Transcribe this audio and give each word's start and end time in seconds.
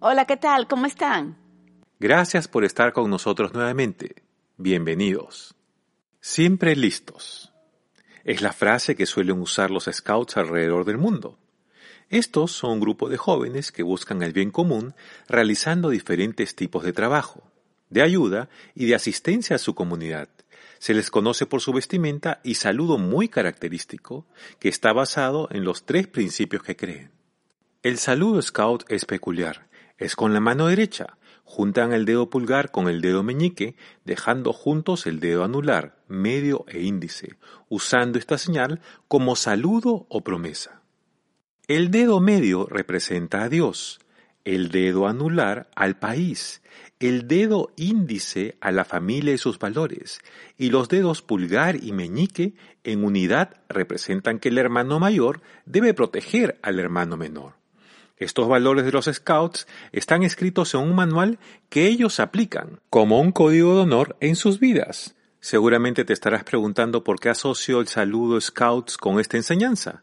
Hola, 0.00 0.24
¿qué 0.24 0.36
tal? 0.36 0.66
¿Cómo 0.66 0.86
están? 0.86 1.38
Gracias 2.00 2.48
por 2.48 2.64
estar 2.64 2.92
con 2.92 3.08
nosotros 3.08 3.54
nuevamente. 3.54 4.24
Bienvenidos. 4.56 5.54
Siempre 6.20 6.74
listos. 6.74 7.52
Es 8.24 8.42
la 8.42 8.52
frase 8.52 8.96
que 8.96 9.06
suelen 9.06 9.40
usar 9.40 9.70
los 9.70 9.84
scouts 9.84 10.36
alrededor 10.36 10.84
del 10.84 10.98
mundo. 10.98 11.38
Estos 12.08 12.50
son 12.50 12.72
un 12.72 12.80
grupo 12.80 13.08
de 13.08 13.16
jóvenes 13.16 13.70
que 13.70 13.84
buscan 13.84 14.20
el 14.24 14.32
bien 14.32 14.50
común 14.50 14.96
realizando 15.28 15.90
diferentes 15.90 16.56
tipos 16.56 16.82
de 16.82 16.92
trabajo, 16.92 17.44
de 17.90 18.02
ayuda 18.02 18.48
y 18.74 18.86
de 18.86 18.96
asistencia 18.96 19.54
a 19.54 19.60
su 19.60 19.76
comunidad. 19.76 20.28
Se 20.80 20.92
les 20.92 21.12
conoce 21.12 21.46
por 21.46 21.60
su 21.60 21.72
vestimenta 21.72 22.40
y 22.42 22.56
saludo 22.56 22.98
muy 22.98 23.28
característico 23.28 24.26
que 24.58 24.68
está 24.68 24.92
basado 24.92 25.48
en 25.52 25.64
los 25.64 25.86
tres 25.86 26.08
principios 26.08 26.64
que 26.64 26.74
creen. 26.74 27.17
El 27.88 27.96
saludo 27.96 28.42
scout 28.42 28.84
es 28.90 29.06
peculiar. 29.06 29.66
Es 29.96 30.14
con 30.14 30.34
la 30.34 30.40
mano 30.40 30.66
derecha. 30.66 31.16
Juntan 31.44 31.94
el 31.94 32.04
dedo 32.04 32.28
pulgar 32.28 32.70
con 32.70 32.86
el 32.86 33.00
dedo 33.00 33.22
meñique, 33.22 33.76
dejando 34.04 34.52
juntos 34.52 35.06
el 35.06 35.20
dedo 35.20 35.42
anular, 35.42 35.96
medio 36.06 36.66
e 36.68 36.82
índice, 36.82 37.38
usando 37.70 38.18
esta 38.18 38.36
señal 38.36 38.82
como 39.08 39.36
saludo 39.36 40.04
o 40.10 40.22
promesa. 40.22 40.82
El 41.66 41.90
dedo 41.90 42.20
medio 42.20 42.66
representa 42.66 43.42
a 43.42 43.48
Dios, 43.48 44.00
el 44.44 44.68
dedo 44.68 45.08
anular 45.08 45.70
al 45.74 45.98
país, 45.98 46.60
el 47.00 47.26
dedo 47.26 47.72
índice 47.76 48.58
a 48.60 48.70
la 48.70 48.84
familia 48.84 49.32
y 49.32 49.38
sus 49.38 49.58
valores, 49.58 50.20
y 50.58 50.68
los 50.68 50.90
dedos 50.90 51.22
pulgar 51.22 51.82
y 51.82 51.92
meñique 51.92 52.52
en 52.84 53.02
unidad 53.02 53.62
representan 53.70 54.40
que 54.40 54.50
el 54.50 54.58
hermano 54.58 55.00
mayor 55.00 55.40
debe 55.64 55.94
proteger 55.94 56.58
al 56.60 56.80
hermano 56.80 57.16
menor. 57.16 57.57
Estos 58.18 58.48
valores 58.48 58.84
de 58.84 58.92
los 58.92 59.06
Scouts 59.06 59.66
están 59.92 60.24
escritos 60.24 60.74
en 60.74 60.80
un 60.80 60.94
manual 60.94 61.38
que 61.68 61.86
ellos 61.86 62.18
aplican 62.18 62.80
como 62.90 63.20
un 63.20 63.30
código 63.32 63.76
de 63.76 63.82
honor 63.82 64.16
en 64.20 64.34
sus 64.34 64.58
vidas. 64.58 65.14
Seguramente 65.40 66.04
te 66.04 66.12
estarás 66.12 66.42
preguntando 66.42 67.04
por 67.04 67.20
qué 67.20 67.28
asocio 67.28 67.80
el 67.80 67.86
saludo 67.86 68.40
Scouts 68.40 68.96
con 68.96 69.20
esta 69.20 69.36
enseñanza. 69.36 70.02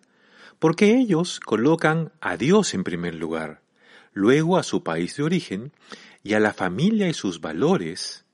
Porque 0.60 0.96
ellos 0.96 1.42
colocan 1.42 2.14
a 2.22 2.38
Dios 2.38 2.74
en 2.74 2.86
primer 2.86 3.16
lugar, 3.16 3.62
luego 4.14 4.58
a 4.58 4.64
su 4.64 4.84
país 4.84 5.18
de 5.18 5.24
origen 5.24 5.74
y 6.24 6.34
a 6.34 6.40
la 6.40 6.54
familia 6.54 7.10
y 7.10 7.14
sus 7.14 7.42
valores, 7.42 8.26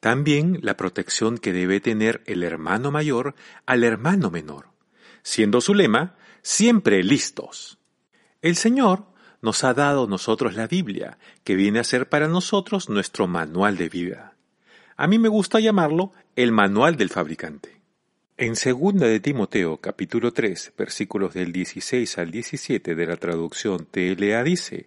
también 0.00 0.58
la 0.62 0.76
protección 0.76 1.38
que 1.38 1.52
debe 1.52 1.80
tener 1.80 2.22
el 2.26 2.42
hermano 2.42 2.90
mayor 2.90 3.36
al 3.66 3.84
hermano 3.84 4.30
menor, 4.30 4.66
siendo 5.22 5.60
su 5.60 5.74
lema 5.74 6.16
siempre 6.42 7.02
listos. 7.04 7.78
El 8.42 8.56
Señor 8.56 9.07
nos 9.40 9.64
ha 9.64 9.74
dado 9.74 10.06
nosotros 10.06 10.54
la 10.54 10.66
Biblia, 10.66 11.18
que 11.44 11.54
viene 11.54 11.78
a 11.78 11.84
ser 11.84 12.08
para 12.08 12.28
nosotros 12.28 12.88
nuestro 12.88 13.26
manual 13.26 13.76
de 13.76 13.88
vida. 13.88 14.34
A 14.96 15.06
mí 15.06 15.18
me 15.18 15.28
gusta 15.28 15.60
llamarlo 15.60 16.12
el 16.34 16.52
manual 16.52 16.96
del 16.96 17.08
fabricante. 17.08 17.80
En 18.36 18.56
segunda 18.56 19.06
de 19.06 19.20
Timoteo 19.20 19.78
capítulo 19.78 20.32
3 20.32 20.72
versículos 20.76 21.34
del 21.34 21.52
16 21.52 22.18
al 22.18 22.30
17 22.30 22.94
de 22.94 23.06
la 23.06 23.16
traducción 23.16 23.86
TLA 23.90 24.42
dice, 24.42 24.86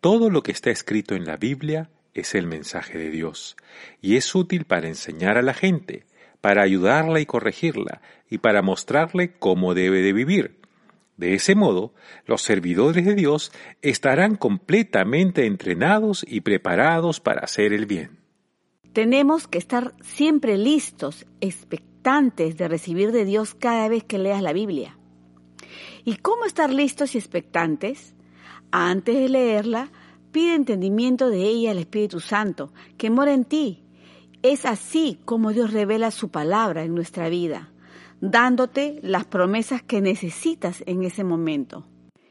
Todo 0.00 0.30
lo 0.30 0.42
que 0.42 0.52
está 0.52 0.70
escrito 0.70 1.14
en 1.14 1.24
la 1.24 1.36
Biblia 1.36 1.90
es 2.14 2.34
el 2.34 2.46
mensaje 2.46 2.98
de 2.98 3.10
Dios, 3.10 3.56
y 4.00 4.16
es 4.16 4.34
útil 4.34 4.64
para 4.64 4.88
enseñar 4.88 5.36
a 5.36 5.42
la 5.42 5.54
gente, 5.54 6.04
para 6.40 6.62
ayudarla 6.62 7.20
y 7.20 7.26
corregirla, 7.26 8.00
y 8.30 8.38
para 8.38 8.62
mostrarle 8.62 9.32
cómo 9.38 9.74
debe 9.74 10.00
de 10.02 10.12
vivir 10.12 10.63
de 11.16 11.34
ese 11.34 11.54
modo, 11.54 11.94
los 12.26 12.42
servidores 12.42 13.04
de 13.04 13.14
Dios 13.14 13.52
estarán 13.82 14.36
completamente 14.36 15.46
entrenados 15.46 16.24
y 16.28 16.40
preparados 16.40 17.20
para 17.20 17.42
hacer 17.42 17.72
el 17.72 17.86
bien. 17.86 18.18
Tenemos 18.92 19.46
que 19.46 19.58
estar 19.58 19.94
siempre 20.02 20.58
listos, 20.58 21.26
expectantes 21.40 22.56
de 22.56 22.68
recibir 22.68 23.12
de 23.12 23.24
Dios 23.24 23.54
cada 23.54 23.88
vez 23.88 24.04
que 24.04 24.18
leas 24.18 24.42
la 24.42 24.52
Biblia. 24.52 24.98
¿Y 26.04 26.16
cómo 26.16 26.44
estar 26.44 26.72
listos 26.72 27.14
y 27.14 27.18
expectantes? 27.18 28.14
Antes 28.72 29.14
de 29.14 29.28
leerla, 29.28 29.90
pide 30.32 30.54
entendimiento 30.54 31.30
de 31.30 31.42
ella 31.42 31.70
al 31.70 31.78
Espíritu 31.78 32.18
Santo, 32.18 32.72
que 32.98 33.08
mora 33.08 33.32
en 33.32 33.44
ti. 33.44 33.84
Es 34.42 34.66
así 34.66 35.20
como 35.24 35.52
Dios 35.52 35.72
revela 35.72 36.10
su 36.10 36.28
palabra 36.30 36.82
en 36.82 36.94
nuestra 36.94 37.28
vida 37.28 37.73
dándote 38.20 38.98
las 39.02 39.24
promesas 39.24 39.82
que 39.82 40.00
necesitas 40.00 40.82
en 40.86 41.04
ese 41.04 41.24
momento. 41.24 41.84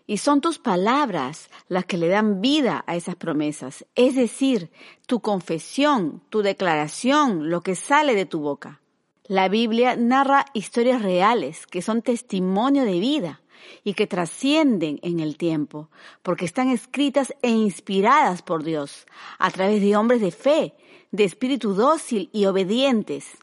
Y 0.06 0.18
son 0.18 0.42
tus 0.42 0.60
palabras 0.60 1.50
las 1.70 1.86
que 1.86 1.98
le 1.98 2.10
dan 2.10 2.42
vida 2.42 2.84
a 2.88 2.96
esas 2.96 3.16
promesas, 3.16 3.86
es 3.96 4.16
decir, 4.16 4.70
tu 5.08 5.22
confesión, 5.22 6.22
tu 6.30 6.42
declaración, 6.42 7.50
lo 7.50 7.62
que 7.62 7.76
sale 7.76 8.14
de 8.16 8.26
tu 8.26 8.42
boca. 8.42 8.82
La 9.26 9.48
Biblia 9.48 9.96
narra 9.96 10.46
historias 10.54 11.02
reales 11.02 11.66
que 11.66 11.82
son 11.82 12.02
testimonio 12.02 12.84
de 12.84 13.00
vida 13.00 13.42
y 13.86 13.94
que 13.94 14.08
trascienden 14.08 15.00
en 15.02 15.22
el 15.22 15.38
tiempo, 15.38 15.90
porque 16.22 16.44
están 16.44 16.70
escritas 16.70 17.34
e 17.42 17.50
inspiradas 17.50 18.42
por 18.42 18.64
Dios 18.64 19.06
a 19.40 19.50
través 19.52 19.82
de 19.82 19.96
hombres 19.96 20.20
de 20.20 20.32
fe, 20.32 20.74
de 21.12 21.24
espíritu 21.24 21.74
dócil 21.74 22.30
y 22.34 22.46
obedientes, 22.46 23.38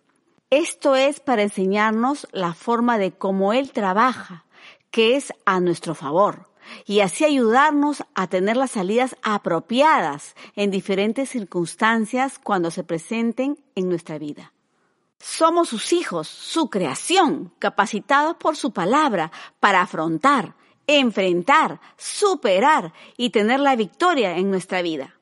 esto 0.51 0.97
es 0.97 1.21
para 1.21 1.43
enseñarnos 1.43 2.27
la 2.33 2.55
forma 2.55 2.99
de 2.99 3.13
cómo 3.13 3.53
Él 3.53 3.71
trabaja, 3.71 4.45
que 4.91 5.17
es 5.17 5.33
a 5.47 5.61
nuestro 5.61 5.95
favor, 5.95 6.49
y 6.87 7.01
así 7.01 7.25
ayudarnos 7.25 8.05
a 8.15 8.27
tener 8.27 8.57
las 8.57 8.73
salidas 8.73 9.17
apropiadas 9.23 10.35
en 10.57 10.71
diferentes 10.71 11.31
circunstancias 11.31 12.39
cuando 12.39 12.71
se 12.71 12.85
presenten 12.85 13.59
en 13.77 13.89
nuestra 13.89 14.19
vida. 14.19 14.53
Somos 15.21 15.69
sus 15.69 15.93
hijos, 15.93 16.29
su 16.29 16.71
creación, 16.71 17.53
capacitados 17.59 18.37
por 18.37 18.57
su 18.57 18.73
palabra 18.73 19.31
para 19.61 19.83
afrontar, 19.83 20.55
enfrentar, 20.87 21.81
superar 21.97 22.93
y 23.17 23.31
tener 23.31 23.61
la 23.61 23.77
victoria 23.77 24.37
en 24.39 24.51
nuestra 24.51 24.83
vida. 24.83 25.20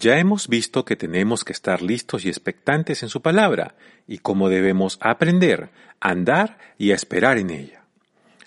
Ya 0.00 0.18
hemos 0.18 0.48
visto 0.48 0.84
que 0.84 0.96
tenemos 0.96 1.44
que 1.44 1.52
estar 1.52 1.82
listos 1.82 2.24
y 2.24 2.28
expectantes 2.28 3.02
en 3.02 3.08
su 3.08 3.22
palabra 3.22 3.76
y 4.06 4.18
cómo 4.18 4.48
debemos 4.48 4.98
aprender, 5.00 5.70
andar 6.00 6.58
y 6.78 6.90
esperar 6.90 7.38
en 7.38 7.50
ella. 7.50 7.84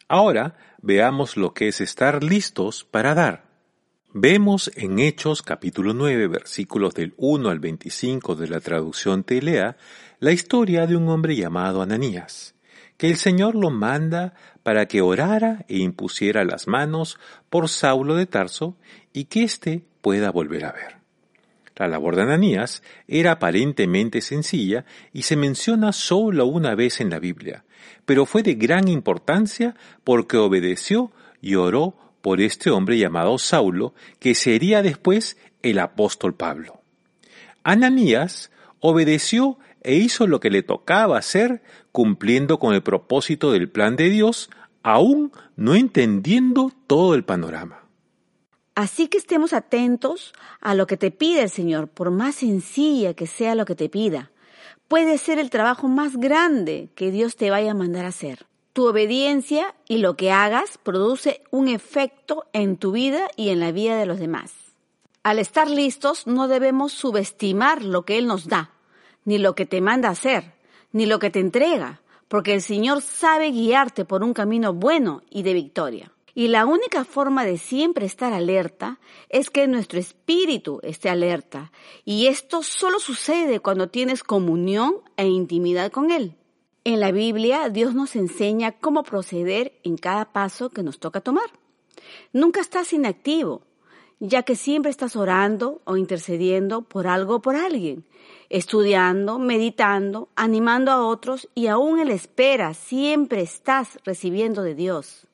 Ahora 0.08 0.58
veamos 0.82 1.38
lo 1.38 1.54
que 1.54 1.70
es 1.70 1.82
estar 1.82 2.24
listos 2.24 2.84
para 2.84 3.16
dar. 3.16 3.46
Vemos 4.18 4.72
en 4.76 5.00
Hechos 5.00 5.42
capítulo 5.42 5.94
9 5.94 6.28
versículos 6.28 6.94
del 6.94 7.14
1 7.18 7.50
al 7.50 7.60
25 7.60 8.36
de 8.36 8.48
la 8.48 8.62
traducción 8.62 9.24
Telea 9.24 9.78
la 10.20 10.32
historia 10.32 10.88
de 10.88 10.96
un 10.96 11.10
hombre 11.10 11.36
llamado 11.36 11.82
Ananías, 11.82 12.56
que 12.98 13.10
el 13.10 13.18
Señor 13.18 13.56
lo 13.56 13.72
manda 13.72 14.34
para 14.64 14.86
que 14.88 15.02
orara 15.02 15.66
e 15.68 15.80
impusiera 15.80 16.46
las 16.46 16.68
manos 16.68 17.20
por 17.50 17.68
Saulo 17.68 18.16
de 18.16 18.26
Tarso 18.26 18.78
y 19.12 19.26
que 19.26 19.44
éste 19.44 19.84
pueda 20.02 20.32
volver 20.32 20.66
a 20.66 20.72
ver. 20.72 21.05
La 21.76 21.88
labor 21.88 22.16
de 22.16 22.22
Ananías 22.22 22.84
era 23.08 23.34
aparentemente 23.34 24.22
sencilla 24.22 24.86
y 25.12 25.24
se 25.24 25.36
menciona 25.36 25.92
solo 25.92 26.46
una 26.46 26.74
vez 26.74 27.02
en 27.02 27.10
la 27.10 27.20
Biblia, 27.20 27.66
pero 28.06 28.26
fue 28.26 28.44
de 28.44 28.56
gran 28.56 28.88
importancia 28.88 29.76
porque 30.04 30.38
obedeció 30.38 31.12
y 31.42 31.56
oró 31.56 31.96
por 32.22 32.42
este 32.42 32.72
hombre 32.72 32.98
llamado 32.98 33.38
Saulo, 33.38 33.94
que 34.20 34.36
sería 34.36 34.82
después 34.82 35.38
el 35.62 35.80
apóstol 35.80 36.34
Pablo. 36.34 36.82
Ananías 37.64 38.52
obedeció 38.80 39.60
e 39.84 39.96
hizo 39.96 40.26
lo 40.26 40.40
que 40.40 40.50
le 40.50 40.64
tocaba 40.64 41.20
hacer, 41.20 41.62
cumpliendo 41.92 42.58
con 42.58 42.74
el 42.74 42.82
propósito 42.82 43.52
del 43.52 43.70
plan 43.70 43.96
de 43.96 44.10
Dios, 44.10 44.50
aún 44.82 45.32
no 45.56 45.76
entendiendo 45.76 46.72
todo 46.88 47.14
el 47.16 47.24
panorama. 47.24 47.85
Así 48.76 49.08
que 49.08 49.18
estemos 49.18 49.54
atentos 49.54 50.34
a 50.60 50.76
lo 50.76 50.86
que 50.86 50.98
te 50.98 51.10
pide 51.10 51.44
el 51.44 51.50
Señor, 51.50 51.88
por 51.88 52.12
más 52.12 52.36
sencilla 52.36 53.14
que 53.14 53.26
sea 53.26 53.56
lo 53.56 53.66
que 53.66 53.76
te 53.76 53.88
pida. 53.88 54.32
Puede 54.90 55.18
ser 55.18 55.40
el 55.40 55.50
trabajo 55.50 55.88
más 55.88 56.18
grande 56.18 56.90
que 56.94 57.10
Dios 57.10 57.38
te 57.38 57.50
vaya 57.50 57.72
a 57.72 57.76
mandar 57.76 58.04
a 58.04 58.10
hacer. 58.10 58.46
Tu 58.74 58.86
obediencia 58.86 59.74
y 59.88 60.00
lo 60.00 60.18
que 60.18 60.32
hagas 60.32 60.78
produce 60.78 61.42
un 61.52 61.70
efecto 61.70 62.46
en 62.52 62.76
tu 62.76 62.92
vida 62.92 63.30
y 63.38 63.50
en 63.50 63.62
la 63.62 63.72
vida 63.72 63.98
de 63.98 64.06
los 64.06 64.20
demás. 64.20 64.52
Al 65.24 65.40
estar 65.40 65.70
listos 65.70 66.28
no 66.28 66.50
debemos 66.50 66.92
subestimar 66.92 67.82
lo 67.82 68.04
que 68.04 68.18
Él 68.18 68.28
nos 68.28 68.48
da, 68.50 68.72
ni 69.24 69.38
lo 69.38 69.56
que 69.56 69.66
te 69.66 69.80
manda 69.80 70.10
hacer, 70.10 70.54
ni 70.92 71.06
lo 71.06 71.18
que 71.20 71.30
te 71.30 71.40
entrega, 71.40 72.02
porque 72.28 72.54
el 72.54 72.62
Señor 72.62 73.02
sabe 73.02 73.52
guiarte 73.52 74.04
por 74.04 74.22
un 74.22 74.34
camino 74.34 74.74
bueno 74.74 75.24
y 75.30 75.44
de 75.44 75.54
victoria. 75.54 76.12
Y 76.38 76.50
la 76.50 76.66
única 76.66 77.06
forma 77.06 77.46
de 77.46 77.58
siempre 77.58 78.06
estar 78.06 78.34
alerta 78.34 79.00
es 79.30 79.50
que 79.50 79.68
nuestro 79.68 80.00
espíritu 80.00 80.82
esté 80.84 81.10
alerta. 81.10 81.72
Y 82.04 82.28
esto 82.28 82.62
solo 82.62 83.00
sucede 83.00 83.62
cuando 83.62 83.88
tienes 83.88 84.22
comunión 84.22 84.98
e 85.16 85.28
intimidad 85.28 85.94
con 85.94 86.12
Él. 86.12 86.36
En 86.84 87.00
la 87.00 87.14
Biblia 87.14 87.70
Dios 87.70 87.96
nos 87.96 88.18
enseña 88.18 88.74
cómo 88.74 89.04
proceder 89.04 89.80
en 89.84 89.96
cada 89.96 90.34
paso 90.34 90.70
que 90.70 90.84
nos 90.84 91.00
toca 91.00 91.22
tomar. 91.22 91.50
Nunca 92.34 92.60
estás 92.60 92.92
inactivo, 92.92 93.62
ya 94.20 94.44
que 94.44 94.58
siempre 94.58 94.92
estás 94.92 95.16
orando 95.16 95.82
o 95.86 95.96
intercediendo 95.96 96.82
por 96.82 97.08
algo 97.08 97.36
o 97.36 97.42
por 97.42 97.56
alguien, 97.56 98.06
estudiando, 98.50 99.40
meditando, 99.40 100.28
animando 100.36 100.92
a 100.92 101.08
otros 101.08 101.50
y 101.56 101.68
aún 101.68 101.98
en 102.00 102.10
espera 102.10 102.74
siempre 102.74 103.42
estás 103.42 104.00
recibiendo 104.04 104.62
de 104.64 104.76
Dios. 104.76 105.28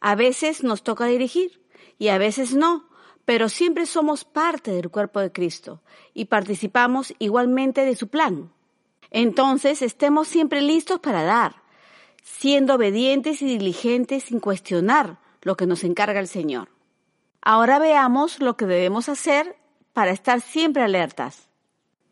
A 0.00 0.14
veces 0.14 0.62
nos 0.62 0.82
toca 0.82 1.06
dirigir 1.06 1.62
y 1.98 2.08
a 2.08 2.18
veces 2.18 2.54
no, 2.54 2.88
pero 3.24 3.48
siempre 3.48 3.86
somos 3.86 4.24
parte 4.24 4.70
del 4.70 4.90
cuerpo 4.90 5.20
de 5.20 5.32
Cristo 5.32 5.82
y 6.14 6.26
participamos 6.26 7.14
igualmente 7.18 7.84
de 7.84 7.96
su 7.96 8.08
plan. 8.08 8.52
Entonces 9.10 9.82
estemos 9.82 10.28
siempre 10.28 10.60
listos 10.60 11.00
para 11.00 11.22
dar, 11.22 11.62
siendo 12.22 12.74
obedientes 12.74 13.42
y 13.42 13.46
diligentes 13.46 14.24
sin 14.24 14.40
cuestionar 14.40 15.18
lo 15.42 15.56
que 15.56 15.66
nos 15.66 15.84
encarga 15.84 16.20
el 16.20 16.28
Señor. 16.28 16.68
Ahora 17.40 17.78
veamos 17.78 18.40
lo 18.40 18.56
que 18.56 18.66
debemos 18.66 19.08
hacer 19.08 19.56
para 19.92 20.10
estar 20.10 20.40
siempre 20.40 20.82
alertas. 20.82 21.48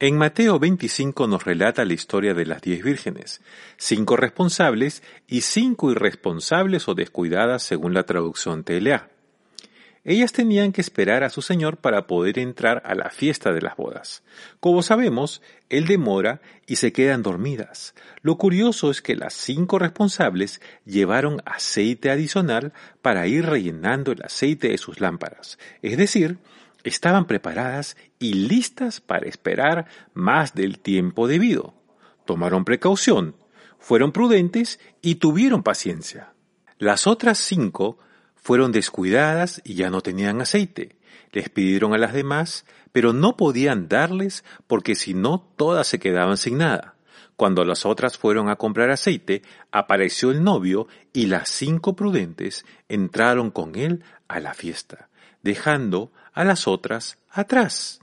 En 0.06 0.19
Mateo 0.19 0.59
25 0.59 1.27
nos 1.27 1.45
relata 1.45 1.83
la 1.87 1.95
historia 1.95 2.35
de 2.35 2.45
las 2.45 2.61
diez 2.61 2.85
vírgenes, 2.85 3.41
cinco 3.79 4.19
responsables 4.19 5.03
y 5.27 5.41
cinco 5.41 5.91
irresponsables 5.91 6.89
o 6.89 6.95
descuidadas 6.95 7.62
según 7.62 7.95
la 7.95 8.03
traducción 8.03 8.65
TLA. 8.65 9.09
Ellas 10.05 10.33
tenían 10.33 10.73
que 10.73 10.83
esperar 10.83 11.25
a 11.25 11.31
su 11.31 11.41
Señor 11.41 11.79
para 11.79 12.06
poder 12.06 12.39
entrar 12.39 12.83
a 12.85 12.95
la 12.95 13.09
fiesta 13.09 13.55
de 13.55 13.62
las 13.62 13.77
bodas. 13.77 14.23
Como 14.61 14.83
sabemos, 14.83 15.41
Él 15.71 15.87
demora 15.87 16.43
y 16.67 16.77
se 16.77 16.93
quedan 16.93 17.23
dormidas. 17.23 17.95
Lo 18.21 18.37
curioso 18.37 18.91
es 18.91 19.01
que 19.01 19.17
las 19.17 19.33
cinco 19.33 19.79
responsables 19.79 20.61
llevaron 20.85 21.41
aceite 21.47 22.11
adicional 22.11 22.75
para 23.01 23.27
ir 23.27 23.47
rellenando 23.47 24.12
el 24.12 24.23
aceite 24.23 24.69
de 24.69 24.77
sus 24.77 25.01
lámparas, 25.01 25.59
es 25.81 25.97
decir, 25.97 26.37
estaban 26.84 27.26
preparadas 27.26 27.96
y 28.19 28.34
listas 28.34 29.00
para 29.00 29.26
esperar 29.26 29.86
más 30.12 30.54
del 30.54 30.78
tiempo 30.78 31.26
debido. 31.26 31.75
Tomaron 32.25 32.64
precaución, 32.64 33.34
fueron 33.78 34.12
prudentes 34.12 34.78
y 35.02 35.16
tuvieron 35.16 35.62
paciencia. 35.62 36.32
Las 36.78 37.06
otras 37.06 37.38
cinco 37.38 37.98
fueron 38.36 38.72
descuidadas 38.72 39.60
y 39.64 39.75
ya 39.75 39.90
no 39.90 40.00
tenían 40.00 40.40
aceite. 40.40 40.96
Les 41.32 41.48
pidieron 41.48 41.94
a 41.94 41.98
las 41.98 42.12
demás, 42.12 42.64
pero 42.92 43.12
no 43.12 43.36
podían 43.36 43.88
darles 43.88 44.44
porque 44.66 44.94
si 44.94 45.14
no 45.14 45.40
todas 45.56 45.86
se 45.86 45.98
quedaban 45.98 46.36
sin 46.36 46.58
nada. 46.58 46.94
Cuando 47.36 47.64
las 47.64 47.84
otras 47.84 48.16
fueron 48.16 48.48
a 48.48 48.56
comprar 48.56 48.90
aceite, 48.90 49.42
apareció 49.72 50.31
el 50.31 50.44
novio 50.44 50.86
y 51.12 51.26
las 51.26 51.48
cinco 51.48 51.96
prudentes 51.96 52.64
entraron 52.88 53.50
con 53.50 53.75
él 53.75 54.04
a 54.28 54.38
la 54.38 54.54
fiesta, 54.54 55.08
dejando 55.42 56.12
a 56.34 56.44
las 56.44 56.69
otras 56.69 57.16
atrás. 57.31 58.00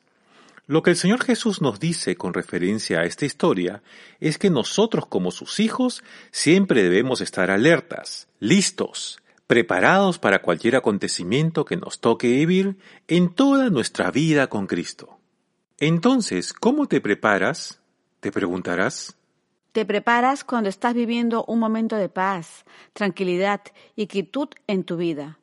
Lo 0.67 0.83
que 0.83 0.91
el 0.91 0.95
Señor 0.95 1.23
Jesús 1.23 1.61
nos 1.61 1.79
dice 1.79 2.15
con 2.15 2.33
referencia 2.33 3.01
a 3.01 3.03
esta 3.03 3.25
historia 3.25 3.83
es 4.19 4.37
que 4.37 4.49
nosotros 4.49 5.05
como 5.05 5.31
sus 5.31 5.59
hijos 5.59 6.03
siempre 6.31 6.81
debemos 6.81 7.19
estar 7.19 7.51
alertas, 7.51 8.29
listos, 8.39 9.21
preparados 9.47 10.17
para 10.17 10.41
cualquier 10.41 10.77
acontecimiento 10.77 11.65
que 11.65 11.75
nos 11.75 11.99
toque 11.99 12.29
vivir 12.29 12.77
en 13.09 13.33
toda 13.33 13.69
nuestra 13.69 14.09
vida 14.11 14.47
con 14.47 14.65
Cristo. 14.65 15.19
Entonces, 15.77 16.53
¿cómo 16.53 16.87
te 16.87 17.01
preparas? 17.01 17.81
Te 18.21 18.31
preguntarás. 18.31 19.17
Te 19.73 19.83
preparas 19.83 20.45
cuando 20.45 20.69
estás 20.69 20.93
viviendo 20.93 21.43
un 21.49 21.59
momento 21.59 21.97
de 21.97 22.07
paz, 22.07 22.63
tranquilidad 22.93 23.61
y 23.95 24.07
quietud 24.07 24.47
en 24.67 24.85
tu 24.85 24.95
vida. 24.95 25.37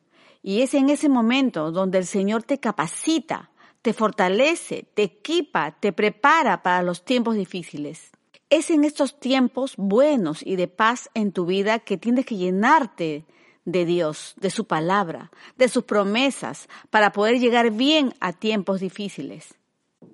Y 0.49 0.62
es 0.62 0.73
en 0.73 0.89
ese 0.89 1.11
momento 1.11 1.73
donde 1.73 1.99
el 1.99 2.06
Señor 2.06 2.43
te 2.43 2.59
capacita, 2.59 3.50
te 3.83 3.93
fortalece, 3.93 4.87
te 4.95 5.03
equipa, 5.03 5.77
te 5.79 5.93
prepara 5.93 6.62
para 6.62 6.83
los 6.83 7.05
tiempos 7.05 7.35
difíciles. 7.35 8.12
Es 8.49 8.71
en 8.71 8.85
estos 8.85 9.21
tiempos 9.21 9.75
buenos 9.77 10.41
y 10.43 10.56
de 10.56 10.67
paz 10.67 11.11
en 11.12 11.33
tu 11.33 11.45
vida 11.45 11.81
que 11.81 11.99
tienes 11.99 12.25
que 12.25 12.39
llenarte 12.39 13.27
de 13.67 13.85
Dios, 13.85 14.33
de 14.39 14.49
su 14.49 14.65
palabra, 14.67 15.31
de 15.59 15.69
sus 15.69 15.85
promesas, 15.85 16.71
para 16.89 17.12
poder 17.12 17.39
llegar 17.39 17.71
bien 17.71 18.15
a 18.19 18.33
tiempos 18.33 18.81
difíciles. 18.81 19.55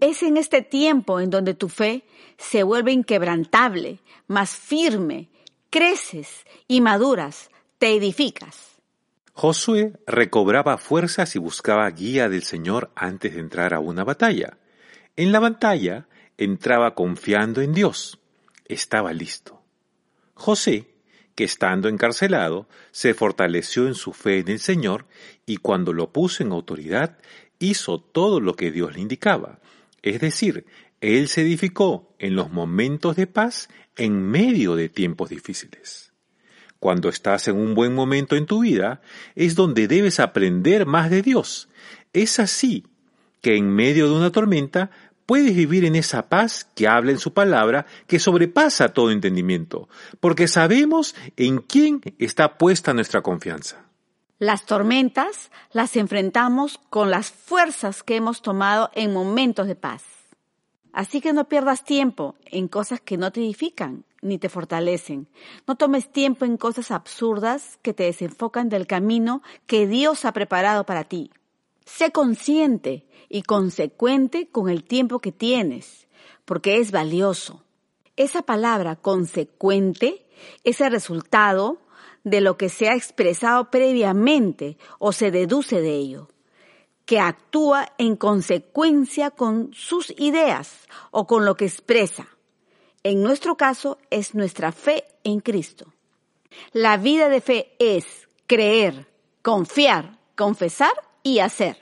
Es 0.01 0.25
en 0.25 0.37
este 0.37 0.63
tiempo 0.63 1.21
en 1.21 1.31
donde 1.31 1.55
tu 1.55 1.69
fe 1.69 2.03
se 2.39 2.65
vuelve 2.65 2.91
inquebrantable, 2.91 4.01
más 4.27 4.51
firme, 4.51 5.29
creces 5.71 6.45
y 6.67 6.81
maduras, 6.81 7.51
te 7.79 7.95
edificas. 7.95 8.74
Josué 9.37 9.93
recobraba 10.07 10.79
fuerzas 10.79 11.35
y 11.35 11.41
buscaba 11.41 11.91
guía 11.91 12.29
del 12.29 12.45
Señor 12.45 12.93
antes 12.95 13.35
de 13.35 13.41
entrar 13.41 13.75
a 13.75 13.81
una 13.81 14.05
batalla. 14.05 14.59
En 15.17 15.33
la 15.33 15.41
batalla 15.41 16.07
entraba 16.39 16.95
confiando 16.95 17.61
en 17.61 17.75
Dios. 17.75 18.21
Estaba 18.67 19.13
listo. 19.13 19.61
José, 20.35 20.95
que 21.35 21.43
estando 21.43 21.89
encarcelado, 21.89 22.69
se 22.93 23.13
fortaleció 23.13 23.89
en 23.89 23.97
su 23.97 24.13
fe 24.13 24.39
en 24.39 24.51
el 24.51 24.61
Señor 24.61 25.07
y 25.47 25.57
cuando 25.57 25.93
lo 25.93 26.13
puso 26.13 26.45
en 26.45 26.53
autoridad, 26.53 27.19
hizo 27.59 28.01
todo 28.01 28.39
lo 28.39 28.55
que 28.55 28.71
Dios 28.71 28.95
le 28.95 29.01
indicaba. 29.01 29.59
Es 30.03 30.21
decir, 30.21 30.65
él 31.01 31.27
se 31.27 31.43
edificó 31.43 32.15
en 32.21 32.37
los 32.37 32.53
momentos 32.53 33.17
de 33.17 33.27
paz 33.27 33.69
en 33.97 34.23
medio 34.23 34.77
de 34.77 34.89
tiempos 34.89 35.31
difíciles. 35.31 36.14
Cuando 36.85 37.09
estás 37.09 37.49
en 37.49 37.57
un 37.57 37.75
buen 37.75 37.95
momento 37.95 38.37
en 38.37 38.45
tu 38.45 38.61
vida, 38.61 39.01
es 39.37 39.55
donde 39.55 39.89
debes 39.89 40.21
aprender 40.21 40.85
más 40.85 41.09
de 41.09 41.23
Dios. 41.23 41.71
Es 42.13 42.39
así 42.39 42.85
que 43.41 43.57
en 43.57 43.71
medio 43.71 44.07
de 44.07 44.15
una 44.15 44.31
tormenta 44.31 44.91
puedes 45.25 45.57
vivir 45.57 45.87
en 45.87 45.97
esa 45.97 46.29
paz 46.29 46.69
que 46.75 46.87
habla 46.87 47.13
en 47.13 47.19
su 47.19 47.33
palabra, 47.33 47.87
que 48.07 48.19
sobrepasa 48.19 48.91
todo 48.91 49.11
entendimiento, 49.11 49.89
porque 50.21 50.47
sabemos 50.47 51.15
en 51.39 51.61
quién 51.61 52.03
está 52.19 52.59
puesta 52.59 52.93
nuestra 52.93 53.23
confianza. 53.23 53.87
Las 54.39 54.67
tormentas 54.67 55.51
las 55.73 55.97
enfrentamos 55.97 56.79
con 56.91 57.11
las 57.11 57.31
fuerzas 57.31 58.03
que 58.03 58.17
hemos 58.17 58.43
tomado 58.43 58.91
en 58.95 59.11
momentos 59.11 59.69
de 59.69 59.75
paz. 59.75 60.03
Así 60.93 61.23
que 61.23 61.33
no 61.33 61.49
pierdas 61.49 61.83
tiempo 61.83 62.35
en 62.45 62.69
cosas 62.69 63.01
que 63.01 63.17
no 63.17 63.33
te 63.33 63.41
edifican 63.41 64.05
ni 64.25 64.39
te 64.39 64.49
fortalecen. 64.49 65.29
No 65.67 65.77
tomes 65.77 66.11
tiempo 66.11 66.45
en 66.45 66.57
cosas 66.57 66.91
absurdas 66.91 67.79
que 67.83 67.95
te 67.95 68.05
desenfocan 68.05 68.69
del 68.69 68.87
camino 68.87 69.43
que 69.67 69.87
Dios 69.87 70.25
ha 70.25 70.33
preparado 70.33 70.85
para 70.85 71.05
ti. 71.05 71.31
Sé 71.85 72.11
consciente 72.11 73.07
y 73.29 73.43
consecuente 73.43 74.49
con 74.49 74.69
el 74.69 74.83
tiempo 74.83 75.21
que 75.21 75.33
tienes, 75.33 76.09
porque 76.45 76.79
es 76.79 76.91
valioso. 76.91 77.63
Esa 78.17 78.43
palabra 78.43 78.97
consecuente 78.97 80.27
es 80.65 80.81
el 80.81 80.91
resultado 80.91 81.79
de 82.25 82.41
lo 82.41 82.57
que 82.57 82.71
se 82.71 82.89
ha 82.89 82.95
expresado 82.95 83.71
previamente 83.71 84.79
o 84.99 85.13
se 85.13 85.31
deduce 85.31 85.81
de 85.81 85.95
ello 85.95 86.29
que 87.05 87.21
actúa 87.21 87.93
en 87.99 88.17
consecuencia 88.17 89.31
con 89.31 89.73
sus 89.75 90.13
ideas 90.19 90.89
o 91.11 91.27
con 91.27 91.45
lo 91.45 91.55
que 91.55 91.67
expresa. 91.67 92.27
En 93.05 93.23
nuestro 93.23 93.57
caso 93.59 93.99
es 94.09 94.35
nuestra 94.35 94.73
fe 94.73 95.05
en 95.25 95.41
Cristo. 95.41 95.93
La 96.73 96.97
vida 96.97 97.29
de 97.29 97.43
fe 97.43 97.77
es 97.79 98.29
creer, 98.47 99.07
confiar, 99.43 100.19
confesar 100.35 100.93
y 101.23 101.41
hacer. 101.41 101.77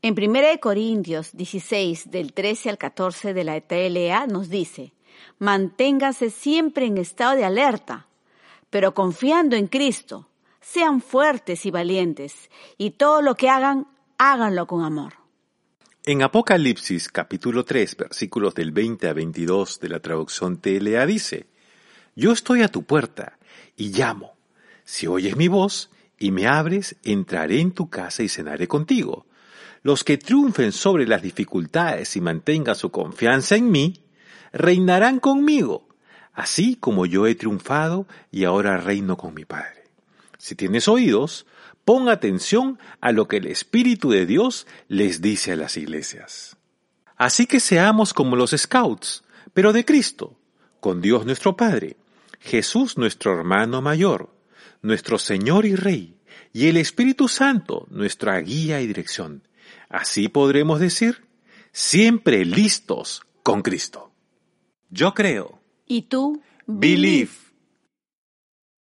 En 0.00 0.14
1 0.16 0.60
Corintios 0.60 1.36
16, 1.36 2.08
del 2.12 2.32
13 2.32 2.70
al 2.70 2.78
14 2.78 3.34
de 3.34 3.42
la 3.42 3.60
TLA 3.60 4.28
nos 4.28 4.48
dice, 4.48 4.92
manténganse 5.40 6.30
siempre 6.30 6.86
en 6.86 6.98
estado 6.98 7.34
de 7.34 7.44
alerta, 7.44 8.06
pero 8.70 8.94
confiando 8.94 9.56
en 9.56 9.66
Cristo, 9.66 10.28
sean 10.60 11.00
fuertes 11.00 11.66
y 11.66 11.72
valientes, 11.72 12.48
y 12.78 12.90
todo 12.90 13.22
lo 13.22 13.34
que 13.34 13.48
hagan, 13.48 13.88
háganlo 14.18 14.68
con 14.68 14.84
amor. 14.84 15.23
En 16.06 16.22
Apocalipsis 16.22 17.08
capítulo 17.08 17.64
3 17.64 17.96
versículos 17.96 18.54
del 18.54 18.72
20 18.72 19.08
a 19.08 19.14
22 19.14 19.80
de 19.80 19.88
la 19.88 20.00
traducción 20.00 20.58
TLA 20.58 21.06
dice, 21.06 21.46
Yo 22.14 22.32
estoy 22.32 22.60
a 22.60 22.68
tu 22.68 22.82
puerta 22.82 23.38
y 23.74 23.88
llamo. 23.88 24.36
Si 24.84 25.06
oyes 25.06 25.34
mi 25.34 25.48
voz 25.48 25.88
y 26.18 26.30
me 26.30 26.46
abres, 26.46 26.96
entraré 27.04 27.60
en 27.60 27.72
tu 27.72 27.88
casa 27.88 28.22
y 28.22 28.28
cenaré 28.28 28.68
contigo. 28.68 29.24
Los 29.82 30.04
que 30.04 30.18
triunfen 30.18 30.72
sobre 30.72 31.06
las 31.06 31.22
dificultades 31.22 32.16
y 32.16 32.20
mantengan 32.20 32.76
su 32.76 32.90
confianza 32.90 33.56
en 33.56 33.70
mí, 33.70 34.02
reinarán 34.52 35.20
conmigo, 35.20 35.88
así 36.34 36.76
como 36.76 37.06
yo 37.06 37.26
he 37.26 37.34
triunfado 37.34 38.06
y 38.30 38.44
ahora 38.44 38.76
reino 38.76 39.16
con 39.16 39.32
mi 39.32 39.46
Padre. 39.46 39.84
Si 40.36 40.54
tienes 40.54 40.86
oídos, 40.86 41.46
pon 41.84 42.08
atención 42.08 42.78
a 43.00 43.12
lo 43.12 43.28
que 43.28 43.36
el 43.38 43.46
Espíritu 43.46 44.10
de 44.10 44.26
Dios 44.26 44.66
les 44.88 45.20
dice 45.20 45.52
a 45.52 45.56
las 45.56 45.76
iglesias. 45.76 46.56
Así 47.16 47.46
que 47.46 47.60
seamos 47.60 48.12
como 48.12 48.36
los 48.36 48.50
scouts, 48.50 49.24
pero 49.52 49.72
de 49.72 49.84
Cristo, 49.84 50.36
con 50.80 51.00
Dios 51.00 51.24
nuestro 51.24 51.56
Padre, 51.56 51.96
Jesús 52.40 52.98
nuestro 52.98 53.32
hermano 53.32 53.80
mayor, 53.80 54.34
nuestro 54.82 55.18
Señor 55.18 55.64
y 55.64 55.76
Rey, 55.76 56.16
y 56.52 56.68
el 56.68 56.76
Espíritu 56.76 57.28
Santo 57.28 57.86
nuestra 57.90 58.38
guía 58.40 58.80
y 58.80 58.86
dirección. 58.86 59.46
Así 59.88 60.28
podremos 60.28 60.80
decir, 60.80 61.24
siempre 61.72 62.44
listos 62.44 63.22
con 63.42 63.62
Cristo. 63.62 64.12
Yo 64.90 65.14
creo. 65.14 65.60
¿Y 65.86 66.02
tú? 66.02 66.42
Believe. 66.66 67.43